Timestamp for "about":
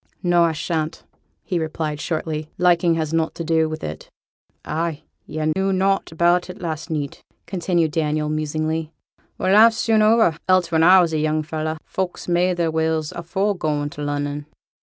6.11-6.49